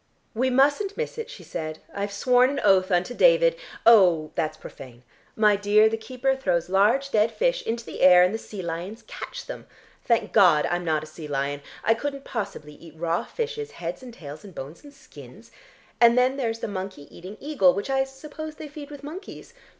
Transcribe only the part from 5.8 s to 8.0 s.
the keeper throws large dead fish into